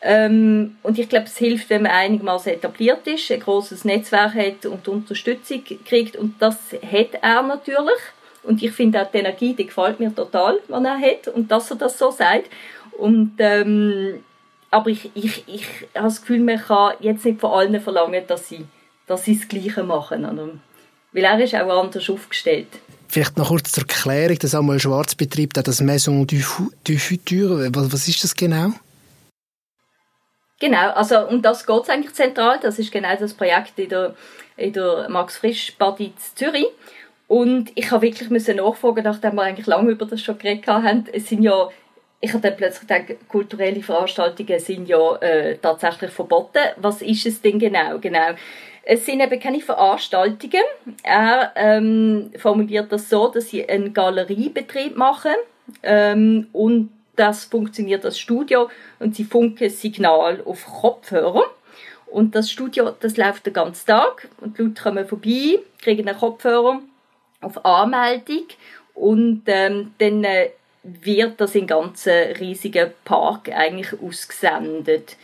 Ähm, 0.02 0.78
und 0.82 0.98
ich 0.98 1.08
glaube, 1.08 1.26
es 1.26 1.38
hilft, 1.38 1.70
wenn 1.70 1.84
man 1.84 1.92
einigermaßen 1.92 2.52
etabliert 2.52 3.06
ist, 3.06 3.32
ein 3.32 3.40
großes 3.40 3.86
Netzwerk 3.86 4.34
hat 4.34 4.66
und 4.66 4.88
Unterstützung 4.88 5.64
kriegt. 5.86 6.16
Und 6.16 6.42
das 6.42 6.58
hat 6.74 7.20
er 7.22 7.44
natürlich. 7.44 8.02
Und 8.42 8.62
ich 8.62 8.72
finde 8.72 9.02
auch 9.02 9.12
die 9.12 9.20
Energie, 9.20 9.54
die 9.54 9.68
gefällt 9.68 10.00
mir 10.00 10.14
total, 10.14 10.60
die 10.68 10.74
er 10.74 11.00
hat 11.00 11.28
und 11.28 11.52
dass 11.52 11.70
er 11.70 11.78
das 11.78 11.98
so 11.98 12.10
sagt. 12.10 12.50
Und, 12.98 13.34
ähm, 13.40 14.24
aber 14.72 14.90
ich, 14.90 15.12
ich, 15.16 15.44
ich 15.48 15.66
habe 15.94 16.06
das 16.06 16.22
Gefühl, 16.22 16.40
man 16.40 16.60
kann 16.60 16.96
jetzt 17.00 17.26
nicht 17.26 17.40
von 17.40 17.52
allen 17.52 17.80
verlangen, 17.82 18.24
dass 18.28 18.50
sie, 18.50 18.66
dass 19.08 19.26
sie 19.26 19.38
das 19.38 19.48
Gleiche 19.48 19.84
machen. 19.84 20.26
Oder? 20.26 20.50
Weil 21.12 21.24
er 21.24 21.40
ist 21.40 21.56
auch 21.56 21.82
anders 21.82 22.10
aufgestellt. 22.10 22.68
Vielleicht 23.08 23.38
noch 23.38 23.50
kurz 23.50 23.72
zur 23.72 23.84
Erklärung. 23.84 24.38
Der 24.40 24.50
Samuel 24.50 24.80
Schwarz 24.80 25.16
betreibt 25.16 25.56
das 25.56 25.82
Maison 25.82 26.26
du, 26.28 26.38
du 26.84 26.98
Futur. 26.98 27.70
Was, 27.74 27.94
was 27.94 28.08
ist 28.08 28.24
das 28.24 28.36
genau? 28.36 28.72
Genau, 30.60 30.92
also 30.92 31.28
um 31.28 31.42
das 31.42 31.66
geht 31.66 31.84
es 31.84 31.90
eigentlich 31.90 32.14
zentral. 32.14 32.60
Das 32.62 32.80
ist 32.80 32.92
genau 32.92 33.16
das 33.16 33.34
Projekt 33.34 33.78
in 33.78 33.90
der, 33.90 34.16
in 34.58 34.74
der 34.74 35.08
Max 35.10 35.38
Frisch 35.38 35.76
Badi 35.78 36.14
Zürich. 36.36 36.68
Und 37.28 37.72
ich 37.76 37.92
habe 37.92 38.04
wirklich 38.04 38.30
müssen 38.30 38.58
nachfragen, 38.58 39.04
nachdem 39.04 39.36
wir 39.36 39.44
eigentlich 39.44 39.68
lange 39.68 39.92
über 39.92 40.06
das 40.06 40.22
schon 40.22 40.38
geredet 40.38 40.68
haben. 40.68 41.06
Es 41.12 41.28
sind 41.28 41.42
ja, 41.42 41.70
ich 42.26 42.34
habe 42.34 42.42
dann 42.42 42.58
plötzlich 42.58 42.88
gedacht, 42.88 43.28
kulturelle 43.28 43.84
Veranstaltungen 43.84 44.60
sind 44.60 44.88
ja 44.88 45.16
äh, 45.18 45.58
tatsächlich 45.58 46.12
verboten. 46.12 46.60
Was 46.78 47.02
ist 47.04 47.26
es 47.26 47.42
denn 47.42 47.60
genau? 47.60 48.00
Genau. 48.00 48.34
Es 48.84 49.06
sind 49.06 49.22
eben 49.22 49.40
keine 49.40 49.60
Veranstaltungen. 49.60 50.64
Er 51.04 51.52
ähm, 51.56 52.32
formuliert 52.38 52.92
das 52.92 53.10
so, 53.10 53.28
dass 53.28 53.50
sie 53.50 53.68
einen 53.68 53.94
Galeriebetrieb 53.94 54.98
machen 54.98 55.36
ähm, 55.84 56.48
und 56.52 56.90
das 57.16 57.46
funktioniert 57.46 58.04
als 58.06 58.20
Studio 58.20 58.70
und 59.00 59.16
sie 59.16 59.24
funken 59.24 59.70
Signal 59.70 60.42
auf 60.46 60.66
Kopfhörer. 60.66 61.46
Und 62.08 62.34
das 62.36 62.50
Studio, 62.50 62.92
das 63.00 63.18
läuft 63.18 63.46
den 63.46 63.54
ganzen 63.54 63.86
Tag 63.88 64.30
und 64.42 64.58
die 64.58 64.64
Leute 64.64 64.82
kommen 64.82 65.08
vorbei, 65.08 65.60
kriegen 65.82 66.08
einen 66.08 66.18
Kopfhörer 66.18 66.82
auf 67.42 67.64
Anmeldung 67.64 68.48
und 68.96 69.44
ähm, 69.46 69.94
dann 70.00 70.24
äh, 70.24 70.50
wird 71.02 71.42
das 71.42 71.56
in 71.56 71.68
ganzen 71.68 72.34
riesigen 72.40 72.92
Park 73.04 73.50
eigentlich 73.50 74.00
ausgesendet. 74.02 75.18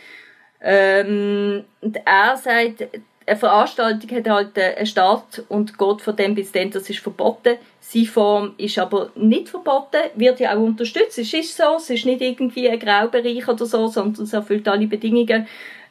Ähm, 0.60 1.64
und 1.80 1.98
er 2.04 2.36
sagt, 2.36 2.88
eine 3.26 3.36
Veranstaltung 3.36 4.10
hat 4.16 4.28
halt 4.28 4.58
einen 4.58 4.86
Start 4.86 5.44
und 5.48 5.78
geht 5.78 6.00
von 6.00 6.16
dem 6.16 6.34
bis 6.34 6.52
dann, 6.52 6.70
das 6.70 6.90
ist 6.90 7.00
verboten. 7.00 7.56
Seine 7.80 8.06
Form 8.06 8.54
ist 8.58 8.78
aber 8.78 9.10
nicht 9.14 9.48
verboten, 9.48 10.00
wird 10.16 10.40
ja 10.40 10.56
auch 10.56 10.62
unterstützt. 10.62 11.18
Es 11.18 11.32
ist 11.32 11.56
so, 11.56 11.76
es 11.76 11.90
ist 11.90 12.06
nicht 12.06 12.20
irgendwie 12.20 12.68
ein 12.68 12.78
Graubereich 12.78 13.46
oder 13.46 13.66
so, 13.66 13.86
sondern 13.86 14.24
es 14.24 14.32
erfüllt 14.32 14.66
alle 14.66 14.86
Bedingungen. 14.86 15.46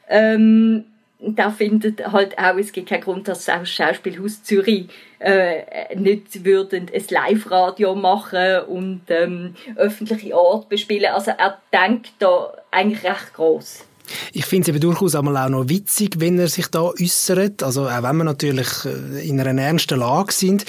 Ähm, 0.09 0.85
da 1.21 1.51
findet 1.51 2.11
halt 2.11 2.37
auch, 2.37 2.57
es 2.57 2.71
gibt 2.71 2.89
keinen 2.89 3.01
Grund, 3.01 3.27
dass 3.27 3.45
das 3.45 3.69
Schauspielhaus 3.69 4.43
Zürich 4.43 4.87
äh, 5.19 5.95
nicht 5.95 6.43
würden 6.43 6.89
ein 6.93 7.03
Live-Radio 7.09 7.95
machen 7.95 8.61
und 8.67 9.01
ähm, 9.09 9.55
öffentliche 9.75 10.35
Orte 10.35 10.67
bespielen. 10.69 11.11
Also 11.13 11.31
er 11.31 11.59
denkt 11.71 12.13
da 12.19 12.51
eigentlich 12.71 13.03
recht 13.03 13.33
groß. 13.35 13.85
Ich 14.33 14.45
finde 14.45 14.63
es 14.63 14.69
eben 14.69 14.81
durchaus 14.81 15.15
auch 15.15 15.21
noch 15.21 15.69
witzig, 15.69 16.19
wenn 16.19 16.39
er 16.39 16.47
sich 16.47 16.67
da 16.67 16.81
äußert. 16.81 17.63
Also 17.63 17.87
auch 17.87 18.03
wenn 18.03 18.17
wir 18.17 18.23
natürlich 18.23 18.67
äh, 18.85 19.27
in 19.27 19.39
einer 19.39 19.61
ernsten 19.61 19.99
Lage 19.99 20.33
sind. 20.33 20.65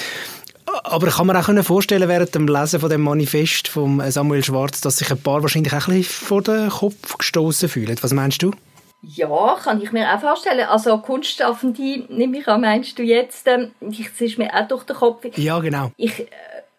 Aber 0.84 1.08
ich 1.08 1.14
kann 1.14 1.26
mir 1.26 1.38
auch 1.38 1.64
vorstellen, 1.64 2.08
während 2.08 2.34
dem 2.34 2.46
Lesen 2.46 2.80
von 2.80 2.88
dem 2.90 3.02
Manifest 3.02 3.68
von 3.68 4.02
Samuel 4.10 4.44
Schwarz, 4.44 4.80
dass 4.80 4.98
sich 4.98 5.10
ein 5.10 5.20
paar 5.20 5.42
wahrscheinlich 5.42 5.72
auch 5.72 5.88
ein 5.88 5.96
bisschen 5.96 6.26
vor 6.26 6.42
den 6.42 6.68
Kopf 6.70 7.18
gestoßen 7.18 7.68
fühlen. 7.68 7.96
Was 8.00 8.12
meinst 8.12 8.42
du? 8.42 8.52
Ja, 9.02 9.58
kann 9.62 9.82
ich 9.82 9.90
mir 9.90 10.14
auch 10.14 10.20
vorstellen. 10.20 10.66
Also 10.68 10.98
Kunstschaffende, 10.98 12.04
nehme 12.08 12.38
ich 12.38 12.46
an, 12.46 12.60
meinst 12.60 12.98
du 12.98 13.02
jetzt, 13.02 13.46
ähm, 13.48 13.72
es 13.80 14.20
ist 14.20 14.38
mir 14.38 14.54
auch 14.54 14.68
durch 14.68 14.84
den 14.84 14.96
Kopf. 14.96 15.26
Ja, 15.36 15.58
genau. 15.58 15.90
Ich 15.96 16.20
äh, 16.20 16.26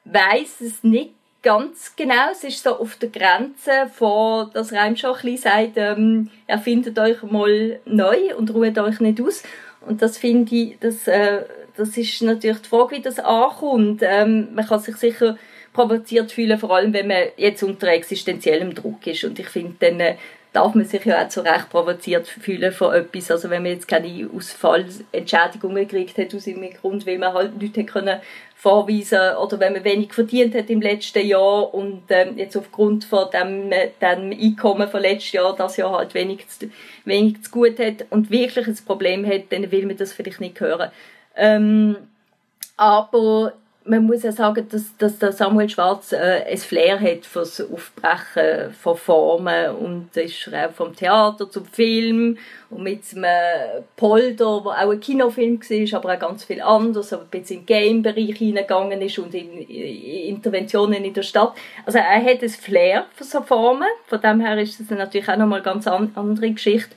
weiß 0.06 0.62
es 0.62 0.84
nicht 0.84 1.12
ganz 1.42 1.96
genau. 1.98 2.32
Es 2.32 2.46
ist 2.46 2.64
so 2.64 2.78
auf 2.80 2.96
der 2.96 3.10
Grenze 3.10 3.90
von, 3.94 4.50
dass 4.54 4.72
Reim 4.72 4.96
schon 4.96 5.16
ein 5.16 5.22
bisschen 5.22 5.38
sagt, 5.38 5.74
ähm, 5.76 6.30
erfindet 6.48 6.98
euch 6.98 7.22
mal 7.24 7.80
neu 7.86 8.36
und 8.38 8.54
ruht 8.54 8.78
euch 8.78 9.02
nicht 9.02 9.22
aus. 9.22 9.44
Und 9.82 10.02
das 10.02 10.18
finde 10.18 10.56
ich, 10.56 10.78
das, 10.80 11.08
äh, 11.08 11.44
das 11.76 11.98
ist 11.98 12.22
natürlich 12.22 12.60
die 12.60 12.70
Frage, 12.70 12.96
wie 12.96 13.02
das 13.02 13.20
ankommt. 13.20 14.02
Ähm, 14.02 14.48
man 14.56 14.66
kann 14.66 14.80
sich 14.80 14.96
sicher 14.96 15.38
provoziert 15.74 16.32
fühlen, 16.32 16.58
vor 16.58 16.72
allem 16.76 16.94
wenn 16.94 17.08
man 17.08 17.24
jetzt 17.36 17.64
unter 17.64 17.88
existenziellem 17.88 18.74
Druck 18.74 19.06
ist. 19.08 19.26
Und 19.26 19.38
ich 19.40 19.50
finde, 19.50 19.76
dann 19.80 20.00
äh, 20.00 20.16
darf 20.54 20.76
man 20.76 20.86
sich 20.86 21.04
ja 21.04 21.26
auch 21.26 21.30
zu 21.30 21.42
Recht 21.42 21.70
provoziert 21.70 22.28
fühlen 22.28 22.72
von 22.72 22.94
etwas. 22.94 23.32
Also 23.32 23.50
wenn 23.50 23.64
man 23.64 23.72
jetzt 23.74 23.88
keine 23.88 24.30
Ausfallentschädigungen 24.34 25.88
gekriegt 25.88 26.18
hat 26.18 26.34
aus 26.34 26.48
irgendeinem 26.48 26.80
Grund, 26.80 27.08
weil 27.08 27.18
man 27.18 27.34
halt 27.34 27.60
nichts 27.60 27.92
können 27.92 28.22
vorweisen 28.56 29.36
oder 29.42 29.60
wenn 29.60 29.74
man 29.74 29.84
wenig 29.84 30.14
verdient 30.14 30.56
hat 30.56 30.70
im 30.70 30.80
letzten 30.80 31.28
Jahr 31.28 31.74
und 31.74 32.04
ähm, 32.10 32.38
jetzt 32.38 32.56
aufgrund 32.56 33.04
von 33.04 33.28
dem, 33.34 33.72
dem 33.72 34.32
Einkommen 34.32 34.88
von 34.88 35.02
letztes 35.02 35.34
Jahr 35.34 35.54
das 35.54 35.76
Jahr 35.76 35.92
halt 35.92 36.14
wenig 36.14 36.48
zu, 36.48 36.70
wenig 37.04 37.44
zu 37.44 37.52
gut 37.52 37.78
hat 37.80 38.06
und 38.10 38.30
wirklich 38.30 38.66
ein 38.68 38.78
Problem 38.86 39.26
hat, 39.26 39.52
dann 39.52 39.70
will 39.70 39.86
man 39.86 39.98
das 39.98 40.14
vielleicht 40.14 40.40
nicht 40.40 40.62
hören. 40.62 40.92
Ähm, 41.36 41.98
aber 42.78 43.54
man 43.86 44.06
muss 44.06 44.24
ja 44.24 44.32
sagen, 44.32 44.68
dass, 44.70 44.96
dass 44.98 45.20
der 45.20 45.32
Samuel 45.32 45.70
Schwarz 45.70 46.14
äh, 46.14 46.44
ein 46.50 46.58
Flair 46.58 47.00
hat 47.00 47.26
fürs 47.26 47.60
Aufbrechen 47.60 48.72
von 48.72 48.96
Formen 48.96 49.76
und 49.76 50.16
ist 50.16 50.50
auch 50.54 50.72
vom 50.72 50.96
Theater 50.96 51.50
zum 51.50 51.66
Film 51.66 52.38
und 52.70 52.84
mit 52.84 53.02
einem 53.14 53.84
Polder, 53.98 54.62
der 54.64 54.72
auch 54.72 54.92
ein 54.92 55.00
Kinofilm 55.00 55.60
war, 55.60 56.00
aber 56.00 56.14
auch 56.14 56.20
ganz 56.20 56.46
viel 56.46 56.62
anderes, 56.62 57.12
aber 57.12 57.24
ein 57.24 57.30
bisschen 57.30 57.60
im 57.60 57.66
Game-Bereich 57.66 58.38
hineingegangen 58.38 59.02
ist 59.02 59.20
und 59.20 59.34
in, 59.34 59.62
in 59.62 60.36
Interventionen 60.36 61.04
in 61.04 61.14
der 61.14 61.24
Stadt. 61.24 61.54
Also 61.86 62.00
er 62.00 62.24
hat 62.24 62.42
ein 62.42 62.50
Flair 62.50 63.06
für 63.16 63.26
so 63.26 63.42
Formen, 63.42 63.90
von 64.08 64.22
dem 64.22 64.40
her 64.40 64.58
ist 64.60 64.80
das 64.80 64.90
natürlich 64.90 65.28
auch 65.28 65.38
nochmal 65.38 65.62
eine 65.62 65.64
ganz 65.64 65.88
andere 65.88 66.52
Geschichte 66.52 66.96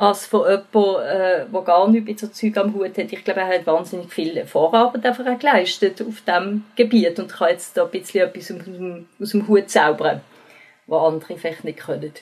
als 0.00 0.24
von 0.24 0.48
jemandem, 0.48 1.02
äh, 1.02 1.44
der 1.52 1.62
gar 1.62 1.88
nichts 1.88 2.08
mit 2.08 2.18
so 2.18 2.26
Zeug 2.28 2.56
am 2.56 2.74
Hut 2.74 2.96
hat. 2.96 3.12
Ich 3.12 3.22
glaube, 3.22 3.40
er 3.40 3.48
hat 3.48 3.66
wahnsinnig 3.66 4.10
viel 4.10 4.46
Vorarbeit 4.46 5.04
einfach 5.04 5.26
auch 5.26 5.38
geleistet 5.38 6.00
auf 6.00 6.22
diesem 6.26 6.64
Gebiet 6.74 7.18
und 7.18 7.30
kann 7.30 7.50
jetzt 7.50 7.76
da 7.76 7.84
ein 7.84 7.90
bisschen 7.90 8.22
etwas 8.22 8.50
aus 8.50 8.64
dem, 8.64 9.06
aus 9.20 9.30
dem 9.32 9.46
Hut 9.46 9.68
zaubern, 9.68 10.22
was 10.86 11.12
andere 11.12 11.36
vielleicht 11.36 11.64
nicht 11.64 11.80
können. 11.80 12.12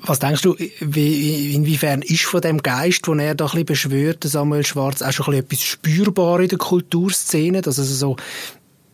Was 0.00 0.18
denkst 0.18 0.40
du, 0.40 0.56
wie, 0.80 1.54
inwiefern 1.54 2.00
ist 2.00 2.24
von 2.24 2.40
dem 2.40 2.62
Geist, 2.62 3.06
den 3.06 3.18
er 3.18 3.34
da 3.34 3.46
ein 3.52 3.66
beschwört, 3.66 4.24
Samuel 4.24 4.64
Schwarz, 4.64 5.02
auch 5.02 5.12
schon 5.12 5.26
ein 5.26 5.44
bisschen 5.44 5.44
etwas 5.44 5.62
spürbar 5.62 6.40
in 6.40 6.48
der 6.48 6.58
Kulturszene? 6.58 7.60
Dass 7.60 7.78
also 7.78 7.94
so, 7.94 8.16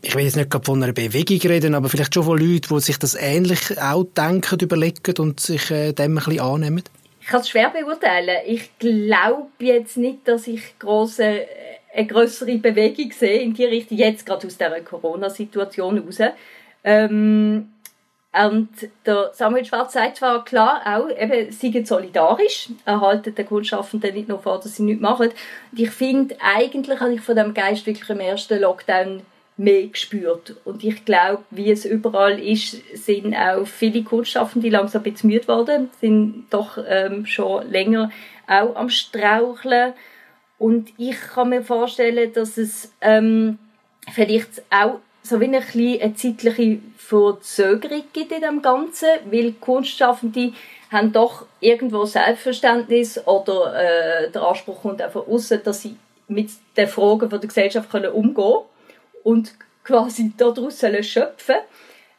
ich 0.03 0.17
will 0.17 0.25
jetzt 0.25 0.37
nicht 0.37 0.51
gerade 0.51 0.65
von 0.65 0.83
einer 0.83 0.93
Bewegung 0.93 1.39
reden, 1.49 1.77
aber 1.77 1.89
vielleicht 1.89 2.13
schon 2.13 2.25
von 2.25 2.39
Leuten, 2.39 2.75
die 2.75 2.81
sich 2.81 2.99
das 2.99 3.15
ähnlich 3.15 3.81
auch 3.81 4.03
denken, 4.03 4.59
überlegen 4.61 5.15
und 5.19 5.39
sich 5.39 5.71
äh, 5.71 5.93
dem 5.93 6.19
ein 6.19 6.25
bisschen 6.25 6.41
annehmen? 6.41 6.83
Ich 7.29 7.33
kann 7.33 7.43
es 7.43 7.51
schwer 7.51 7.69
beurteilen. 7.69 8.39
Ich 8.47 8.79
glaube 8.79 9.49
jetzt 9.59 9.99
nicht, 9.99 10.27
dass 10.27 10.47
ich 10.47 10.79
grosse, 10.79 11.25
äh, 11.25 11.47
eine 11.95 12.07
größere 12.07 12.57
Bewegung 12.57 13.13
sehe 13.13 13.43
in 13.43 13.53
die 13.53 13.67
Richtung, 13.67 13.99
jetzt 13.99 14.25
gerade 14.25 14.47
aus 14.47 14.57
dieser 14.57 14.81
Corona-Situation 14.81 15.99
raus. 15.99 16.21
Ähm, 16.83 17.69
und 18.33 18.69
der 19.05 19.31
Samuel 19.35 19.67
Schwarz 19.67 19.93
sagt 19.93 20.17
zwar 20.17 20.43
klar 20.43 20.81
auch, 20.87 21.11
eben, 21.11 21.53
sie 21.53 21.85
solidarisch, 21.85 22.71
erhalten 22.87 23.35
den 23.35 23.47
Kunstschaffenden 23.47 24.15
nicht 24.15 24.31
nur 24.31 24.39
vor, 24.39 24.59
dass 24.59 24.77
sie 24.77 24.85
nichts 24.85 25.03
machen. 25.03 25.29
Und 25.29 25.79
ich 25.79 25.91
finde, 25.91 26.35
eigentlich 26.41 26.99
habe 26.99 27.13
ich 27.13 27.21
von 27.21 27.37
dem 27.37 27.53
Geist 27.53 27.85
wirklich 27.85 28.09
im 28.09 28.21
ersten 28.21 28.59
Lockdown 28.59 29.21
mehr 29.59 29.89
gespürt. 29.89 30.55
Und 30.65 30.85
ich 30.85 31.05
glaube, 31.05 31.43
wie 31.51 31.71
es 31.71 31.85
überall 31.85 32.39
ist, 32.39 32.77
sind 32.95 33.35
auch 33.35 33.67
viele 33.67 34.05
Kunstschaffende 34.05 34.71
langsam 34.71 35.03
ein 35.03 35.13
bisschen 35.13 35.31
müde 35.31 35.41
geworden, 35.41 35.91
sind 36.01 36.47
doch 36.51 36.79
ähm, 36.87 37.27
schon 37.27 37.69
länger 37.71 38.11
auch 38.47 38.77
am 38.77 38.89
Straucheln. 38.89 39.95
Und 40.59 40.91
ich 40.97 41.21
kann 41.35 41.51
mir 41.51 41.63
vorstellen, 41.63 42.33
dass 42.33 42.57
es 42.57 42.93
ähm, 43.01 43.59
vielleicht 44.13 44.63
auch 44.71 45.01
so 45.23 45.41
wie 45.41 45.45
eine, 45.45 45.61
eine 45.75 46.15
zeitliche 46.15 46.79
Verzögerung 46.97 48.05
gibt 48.13 48.33
in 48.33 48.41
dem 48.41 48.63
Ganzen, 48.63 49.09
weil 49.27 49.53
Kunstschaffende 49.53 50.53
haben 50.91 51.13
doch 51.13 51.47
irgendwo 51.61 52.05
Selbstverständnis 52.05 53.27
oder 53.27 53.75
äh, 53.75 54.31
der 54.31 54.43
Anspruch 54.43 54.83
kommt 54.83 55.03
einfach 55.03 55.27
raus, 55.27 55.53
dass 55.63 55.83
sie 55.83 55.97
mit 56.29 56.51
den 56.77 56.89
Fragen 56.89 57.29
der 57.29 57.41
Gesellschaft 57.41 57.91
können 57.91 58.13
umgehen 58.13 58.63
und 59.25 59.55
quasi 59.85 60.33
daraus 60.37 60.85
schöpfen 61.03 61.57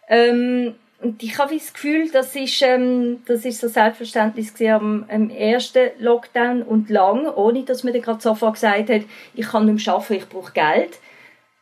ähm, 0.08 0.76
und 1.02 1.24
ich 1.24 1.38
habe 1.38 1.54
das 1.54 1.72
Gefühl, 1.72 2.10
das 2.12 2.36
ist, 2.36 2.62
ähm, 2.62 3.24
das 3.26 3.46
ist 3.46 3.62
so 3.62 3.70
Selbstverständnis 3.70 4.54
am, 4.62 5.06
am 5.10 5.30
ersten 5.30 5.92
Lockdown 6.00 6.62
und 6.62 6.90
lang, 6.90 7.26
ohne 7.26 7.64
dass 7.64 7.84
man 7.84 7.94
dann 7.94 8.02
gerade 8.02 8.22
sofort 8.22 8.56
gesagt 8.56 8.90
hat, 8.90 9.04
ich 9.34 9.48
kann 9.48 9.66
nicht 9.66 9.86
mehr 9.86 9.96
arbeiten, 9.96 10.16
ich 10.16 10.28
brauche 10.28 10.52
Geld. 10.52 11.00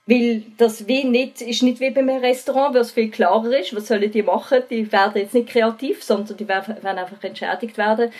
Weil 0.08 0.44
das 0.58 0.88
wie 0.88 1.03
nicht, 1.03 1.41
ist 1.41 1.62
nicht 1.62 1.82
wie 1.82 1.91
bei 1.91 2.00
einem 2.00 2.17
Restaurant, 2.17 2.74
wo 2.74 2.79
es 2.79 2.91
viel 2.91 3.12
klarer 3.12 3.60
ist, 3.60 3.75
was 3.75 3.88
sollen 3.88 4.10
die 4.10 4.24
machen? 4.24 4.63
Die 4.70 4.89
werden 4.91 5.22
jetzt 5.22 5.34
nicht 5.34 5.50
kreativ, 5.50 6.01
sondern 6.01 6.38
die 6.38 6.48
werden, 6.48 6.77
einfach 6.82 7.24
entschädigt 7.24 7.77
werden. 7.77 8.12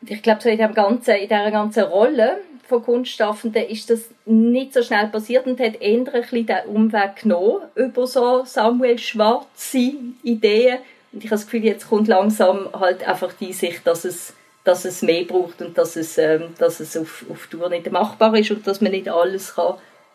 Und 0.00 0.10
ich 0.10 0.22
glaube, 0.22 0.40
so 0.42 0.48
in, 0.48 0.58
dem 0.58 0.74
ganzen, 0.74 1.14
in 1.16 1.28
dieser 1.28 1.50
ganzen 1.50 1.84
Rolle 1.84 2.38
von 2.68 2.82
Kunstschaffenden 2.82 3.64
ist 3.64 3.88
das 3.88 4.10
nicht 4.26 4.74
so 4.74 4.82
schnell 4.82 5.08
passiert 5.08 5.46
und 5.46 5.58
hat 5.58 5.80
eher 5.80 5.98
ein 5.98 6.04
bisschen 6.04 6.46
den 6.46 6.66
Umweg 6.66 7.16
genommen 7.22 7.62
über 7.74 8.06
so 8.06 8.44
Samuel 8.44 8.98
Schwarze 8.98 9.94
Ideen. 10.22 10.78
Und 11.12 11.24
ich 11.24 11.30
habe 11.30 11.40
das 11.40 11.46
Gefühl, 11.46 11.64
jetzt 11.64 11.88
kommt 11.88 12.08
langsam 12.08 12.68
halt 12.78 13.08
einfach 13.08 13.32
die 13.32 13.54
Sicht, 13.54 13.86
dass 13.86 14.04
es, 14.04 14.34
dass 14.64 14.84
es 14.84 15.00
mehr 15.00 15.24
braucht 15.24 15.62
und 15.62 15.78
dass 15.78 15.96
es, 15.96 16.18
ähm, 16.18 16.54
dass 16.58 16.80
es 16.80 16.94
auf, 16.96 17.24
auf 17.30 17.46
Tour 17.46 17.70
nicht 17.70 17.90
machbar 17.90 18.36
ist 18.36 18.50
und 18.50 18.66
dass 18.66 18.82
man 18.82 18.92
nicht 18.92 19.08
alles 19.08 19.54
kann 19.54 19.74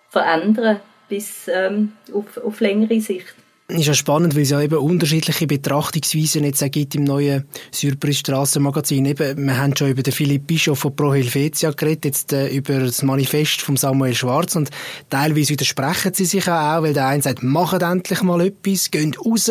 verändern 0.09 0.75
kann 0.75 0.81
bis 1.09 1.47
ähm, 1.47 1.93
auf, 2.13 2.37
auf 2.37 2.59
längere 2.59 3.01
Sicht 3.01 3.33
ist 3.69 3.87
ja 3.87 3.93
spannend, 3.93 4.35
weil 4.35 4.43
es 4.43 4.49
ja 4.49 4.61
eben 4.61 4.77
unterschiedliche 4.77 5.47
Betrachtungsweisen 5.47 6.43
jetzt 6.43 6.63
gibt 6.71 6.95
im 6.95 7.05
neuen 7.05 7.45
Surprise 7.71 8.19
Strassenmagazin. 8.19 9.05
Eben, 9.05 9.45
wir 9.45 9.57
haben 9.57 9.75
schon 9.75 9.89
über 9.89 10.03
den 10.03 10.11
Philipp 10.11 10.47
Bischof 10.47 10.79
von 10.79 10.95
Pro 10.95 11.13
Helvetia 11.13 11.71
geredet, 11.71 12.05
jetzt 12.05 12.33
äh, 12.33 12.49
über 12.49 12.79
das 12.79 13.03
Manifest 13.03 13.61
von 13.61 13.77
Samuel 13.77 14.15
Schwarz 14.15 14.57
und 14.57 14.69
teilweise 15.09 15.51
widersprechen 15.51 16.13
sie 16.13 16.25
sich 16.25 16.47
auch, 16.49 16.83
weil 16.83 16.93
der 16.93 17.07
eine 17.07 17.23
sagt, 17.23 17.41
macht 17.41 17.81
endlich 17.81 18.21
mal 18.21 18.41
etwas, 18.41 18.91
geht 18.91 19.17
raus 19.19 19.49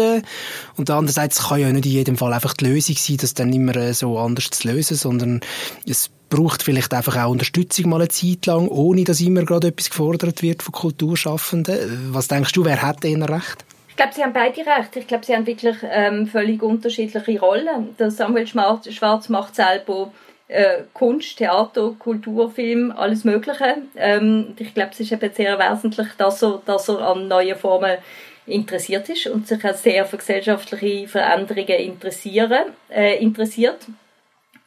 und 0.77 0.89
der 0.89 0.97
andere 0.97 1.15
sagt, 1.15 1.33
es 1.33 1.49
kann 1.49 1.61
ja 1.61 1.73
nicht 1.73 1.87
in 1.87 1.93
jedem 1.93 2.17
Fall 2.19 2.35
einfach 2.35 2.53
die 2.53 2.67
Lösung 2.67 2.97
sein, 2.97 3.17
das 3.17 3.33
dann 3.33 3.53
immer 3.53 3.77
äh, 3.77 3.95
so 3.95 4.19
anders 4.19 4.51
zu 4.51 4.69
lösen, 4.69 4.97
sondern 4.97 5.41
es 5.87 6.11
braucht 6.29 6.63
vielleicht 6.63 6.93
einfach 6.93 7.17
auch 7.17 7.31
Unterstützung 7.31 7.89
mal 7.91 8.01
eine 8.01 8.09
Zeit 8.09 8.45
lang, 8.47 8.69
ohne 8.69 9.05
dass 9.05 9.21
immer 9.21 9.45
gerade 9.45 9.69
etwas 9.69 9.91
gefordert 9.91 10.43
wird 10.43 10.63
von 10.63 10.73
Kulturschaffenden. 10.73 12.13
Was 12.13 12.29
denkst 12.29 12.53
du, 12.53 12.65
wer 12.65 12.83
hat 12.83 13.05
denn 13.05 13.23
recht? 13.23 13.65
Ich 13.93 13.97
glaube, 13.97 14.15
sie 14.15 14.23
haben 14.23 14.33
beide 14.33 14.63
recht. 14.63 14.97
Ich 14.97 15.07
glaube, 15.07 15.27
sie 15.27 15.37
haben 15.37 15.47
wirklich 15.47 15.77
ähm, 15.83 16.27
völlig 16.27 16.63
unterschiedliche 16.63 17.39
Rollen. 17.39 17.95
Der 17.99 18.11
Samuel 18.11 18.47
Schwarz 18.47 19.29
macht 19.29 19.55
selber 19.55 20.11
äh, 20.49 20.85
Kunst, 20.95 21.37
Theater, 21.37 21.95
Kultur, 21.99 22.51
Film, 22.51 22.91
alles 22.91 23.25
Mögliche. 23.25 23.83
Ähm, 23.97 24.55
ich 24.59 24.73
glaube, 24.73 24.93
es 24.93 25.01
ist 25.01 25.13
eben 25.13 25.31
sehr 25.35 25.59
wesentlich, 25.59 26.09
dass 26.17 26.43
er, 26.43 26.63
dass 26.65 26.89
er 26.89 27.01
an 27.01 27.29
neuen 27.29 27.55
Formen 27.55 27.99
interessiert 28.47 29.11
ist 29.11 29.27
und 29.27 29.47
sich 29.47 29.63
auch 29.63 29.75
sehr 29.75 30.07
für 30.07 30.17
gesellschaftliche 30.17 31.07
Veränderungen 31.07 31.79
interessieren, 31.79 32.73
äh, 32.89 33.23
interessiert. 33.23 33.89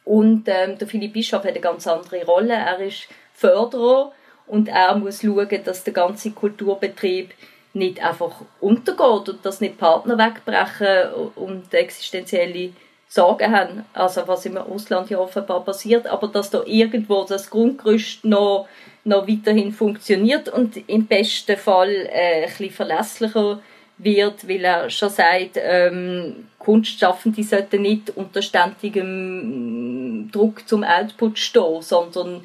Und 0.04 0.44
ähm, 0.46 0.78
der 0.78 0.86
Philipp 0.86 1.14
Bischof 1.14 1.42
hat 1.42 1.50
eine 1.50 1.58
ganz 1.58 1.88
andere 1.88 2.24
Rolle. 2.24 2.54
Er 2.54 2.78
ist 2.78 3.08
Förderer 3.34 4.12
und 4.46 4.68
er 4.68 4.94
muss 4.96 5.22
schauen, 5.22 5.64
dass 5.64 5.82
der 5.82 5.92
ganze 5.92 6.30
Kulturbetrieb 6.30 7.34
nicht 7.76 8.02
einfach 8.02 8.32
untergeht 8.60 9.28
und 9.28 9.44
dass 9.44 9.60
nicht 9.60 9.78
Partner 9.78 10.18
wegbrechen 10.18 11.32
und 11.36 11.72
existenzielle 11.72 12.72
Sorgen 13.08 13.52
haben, 13.52 13.84
also 13.92 14.26
was 14.26 14.46
im 14.46 14.56
Ausland 14.56 15.10
ja 15.10 15.18
offenbar 15.18 15.64
passiert, 15.64 16.08
aber 16.08 16.26
dass 16.26 16.50
da 16.50 16.62
irgendwo 16.66 17.24
das 17.24 17.50
Grundgerüst 17.50 18.24
noch, 18.24 18.66
noch 19.04 19.28
weiterhin 19.28 19.70
funktioniert 19.72 20.48
und 20.48 20.76
im 20.88 21.06
besten 21.06 21.56
Fall 21.56 21.90
äh, 21.90 22.42
ein 22.42 22.48
bisschen 22.48 22.70
verlässlicher 22.70 23.60
wird, 23.98 24.48
weil 24.48 24.64
er 24.64 24.90
schon 24.90 25.08
sagt, 25.08 25.52
ähm, 25.54 26.48
Kunstschaffende 26.58 27.44
sollten 27.44 27.82
nicht 27.82 28.10
unter 28.16 28.42
ständigem 28.42 30.28
Druck 30.32 30.68
zum 30.68 30.82
Output 30.82 31.38
stehen, 31.38 31.82
sondern 31.82 32.44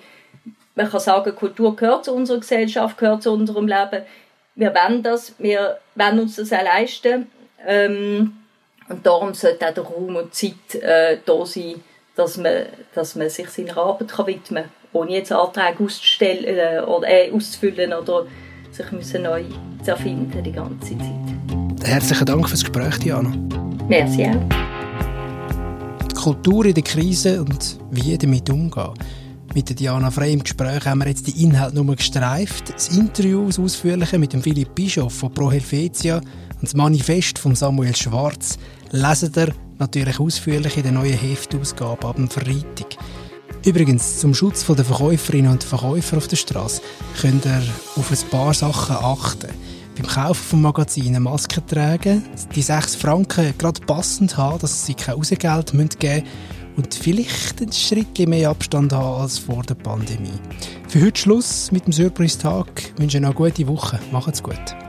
man 0.76 0.90
kann 0.90 1.00
sagen, 1.00 1.36
Kultur 1.36 1.76
gehört 1.76 2.06
zu 2.06 2.14
unserer 2.14 2.40
Gesellschaft, 2.40 2.98
gehört 2.98 3.24
zu 3.24 3.32
unserem 3.32 3.68
Leben 3.68 4.04
wir 4.56 4.74
wollen 4.74 5.04
das, 5.04 5.34
wir 5.40 5.78
wollen 5.96 6.20
uns 6.20 6.36
das 6.36 6.54
auch 6.54 6.64
leisten. 6.64 7.28
Ähm, 7.66 8.34
und 8.90 9.06
darum 9.06 9.34
sollte 9.34 9.68
auch 9.70 9.74
der 9.74 9.84
Raum 9.84 10.16
und 10.16 10.34
Zeit 10.34 10.76
äh, 10.76 11.18
da 11.26 11.46
sein, 11.46 11.76
dass 12.16 12.38
man, 12.38 12.66
dass 12.94 13.16
man 13.16 13.30
sich 13.30 13.50
seiner 13.50 13.78
Arbeit 13.78 14.10
kann 14.10 14.28
widmen 14.28 14.64
kann, 14.64 14.72
ohne 14.94 15.12
jetzt 15.12 15.32
Anträge 15.32 15.84
auszustellen, 15.84 16.58
äh, 16.58 16.82
oder, 16.82 17.08
äh, 17.08 17.32
auszufüllen 17.32 17.94
oder 17.94 18.26
sich 18.72 18.92
müssen 18.92 19.24
neu 19.24 19.44
zu 19.84 19.92
erfinden 19.92 20.44
die 20.44 20.52
ganze 20.52 20.98
Zeit. 20.98 21.88
Herzlichen 21.88 22.26
Dank 22.26 22.50
fürs 22.50 22.62
Gespräch, 22.62 22.98
Diana. 23.00 23.34
Merci 23.88 24.26
auch. 24.26 24.50
Die 26.10 26.16
Kultur 26.16 26.66
in 26.66 26.74
der 26.74 26.84
Krise 26.84 27.42
und 27.42 27.78
wie 27.90 28.18
damit 28.18 28.50
umgehen. 28.50 28.94
Mit 29.54 29.78
Diana 29.78 30.10
Frey 30.10 30.32
im 30.32 30.44
Gespräch 30.44 30.86
haben 30.86 31.00
wir 31.00 31.10
jetzt 31.10 31.28
die 31.28 31.44
Inhalte 31.44 31.76
nur 31.76 31.94
gestreift. 31.98 32.74
Das 32.74 32.88
Interview, 32.88 33.48
das 33.48 33.60
Ausführliche 33.60 34.18
mit 34.18 34.32
dem 34.32 34.42
Philipp 34.42 34.74
Bischof 34.74 35.14
von 35.14 35.34
Pro 35.34 35.52
Helvetia 35.52 36.18
und 36.20 36.62
das 36.62 36.74
Manifest 36.74 37.38
von 37.38 37.54
Samuel 37.54 37.94
Schwarz 37.94 38.58
lesen 38.92 39.34
ihr 39.36 39.54
natürlich 39.78 40.22
ausführlich 40.22 40.78
in 40.78 40.84
der 40.84 40.94
neuen 40.94 41.18
Heftausgabe 41.18 42.08
ab 42.08 42.16
dem 42.16 42.30
Freitag. 42.30 42.96
Übrigens, 43.66 44.20
zum 44.20 44.34
Schutz 44.34 44.66
der 44.66 44.86
Verkäuferinnen 44.86 45.52
und 45.52 45.66
Verkäufer 45.66 46.16
auf 46.16 46.30
der 46.30 46.38
Straße 46.38 46.82
könnt 47.20 47.46
ihr 47.46 47.62
auf 47.98 48.10
ein 48.10 48.30
paar 48.30 48.54
Sachen 48.54 48.96
achten. 48.96 49.50
Beim 49.98 50.08
Kaufen 50.08 50.44
vom 50.50 50.62
Magazin 50.62 51.08
eine 51.08 51.20
Maske 51.20 51.64
tragen, 51.66 52.24
die 52.56 52.62
6 52.62 52.96
Franken 52.96 53.54
gerade 53.58 53.82
passend 53.82 54.38
haben, 54.38 54.60
dass 54.60 54.86
sie 54.86 54.94
kein 54.94 55.16
Rausgeld 55.16 55.42
geben 55.42 55.78
müssen 55.78 56.24
und 56.82 56.96
vielleicht 56.96 57.62
ein 57.62 57.72
Schritt 57.72 58.18
mehr 58.28 58.50
Abstand 58.50 58.92
haben 58.92 59.22
als 59.22 59.38
vor 59.38 59.62
der 59.64 59.76
Pandemie. 59.76 60.32
Für 60.88 61.02
heute 61.02 61.22
Schluss 61.22 61.72
mit 61.72 61.86
dem 61.86 61.94
Surprise-Tag. 61.94 62.92
Ich 62.96 63.02
wünsche 63.02 63.20
noch 63.20 63.30
eine 63.30 63.36
gute 63.36 63.68
Woche. 63.68 64.00
Macht's 64.12 64.42
gut. 64.42 64.81